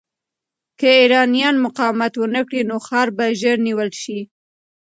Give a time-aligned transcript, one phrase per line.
[0.79, 4.19] که ایرانیان مقاومت ونه کړي، نو ښار به ژر نیول شي.